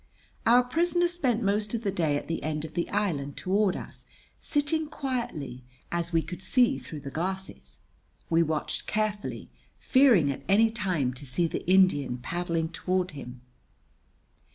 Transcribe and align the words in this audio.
Our 0.47 0.63
prisoner 0.63 1.07
spent 1.07 1.43
most 1.43 1.75
of 1.75 1.83
the 1.83 1.91
day 1.91 2.17
at 2.17 2.27
the 2.27 2.41
end 2.41 2.65
of 2.65 2.73
the 2.73 2.89
island 2.89 3.37
toward 3.37 3.75
us, 3.75 4.07
sitting 4.39 4.87
quietly, 4.87 5.63
as 5.91 6.11
we 6.11 6.23
could 6.23 6.41
sec 6.41 6.79
through 6.81 7.01
the 7.01 7.11
glasses. 7.11 7.81
We 8.27 8.41
watched 8.41 8.87
carefully, 8.87 9.51
fearing 9.77 10.31
at 10.31 10.41
any 10.49 10.71
time 10.71 11.13
to 11.13 11.25
see 11.27 11.45
the 11.45 11.69
Indian 11.69 12.17
paddling 12.17 12.69
toward 12.69 13.11
him. 13.11 13.41